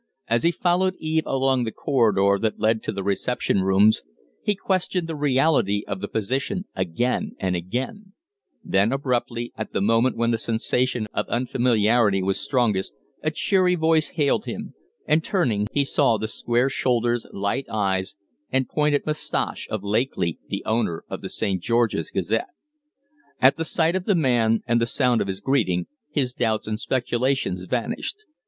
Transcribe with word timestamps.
As 0.27 0.41
he 0.41 0.49
followed 0.51 0.95
Eve 0.97 1.27
along 1.27 1.63
the 1.63 1.71
corridor 1.71 2.39
that 2.41 2.59
led 2.59 2.81
to 2.81 2.91
the 2.91 3.03
reception 3.03 3.61
rooms 3.61 4.01
he 4.41 4.55
questioned 4.55 5.05
the 5.07 5.15
reality 5.15 5.83
of 5.87 6.01
the 6.01 6.07
position 6.07 6.65
again 6.75 7.35
and 7.37 7.55
again; 7.55 8.13
then 8.63 8.91
abruptly, 8.91 9.53
at 9.55 9.73
the 9.73 9.79
moment 9.81 10.17
when 10.17 10.31
the 10.31 10.39
sensation 10.39 11.07
of 11.13 11.29
unfamiliarity 11.29 12.23
was 12.23 12.39
strongest, 12.39 12.95
a 13.21 13.29
cheery 13.29 13.75
voice 13.75 14.13
hailed 14.17 14.45
him, 14.45 14.73
and, 15.05 15.23
turning, 15.23 15.67
he 15.71 15.83
saw 15.83 16.17
the 16.17 16.27
square 16.27 16.71
shoulders, 16.71 17.27
light 17.31 17.67
eyes, 17.69 18.15
and 18.49 18.67
pointed 18.67 19.05
mustache 19.05 19.67
of 19.69 19.83
Lakeley, 19.83 20.39
the 20.49 20.63
owner 20.65 21.03
of 21.09 21.21
the 21.21 21.29
'St. 21.29 21.61
George's 21.61 22.09
Gazette'. 22.09 22.47
At 23.39 23.55
the 23.55 23.65
sight 23.65 23.95
of 23.95 24.05
the 24.05 24.15
man 24.15 24.63
and 24.65 24.81
the 24.81 24.87
sound 24.87 25.21
of 25.21 25.27
his 25.27 25.41
greeting 25.41 25.85
his 26.09 26.33
doubts 26.33 26.65
and 26.65 26.79
speculations 26.79 27.65
vanished. 27.65 28.23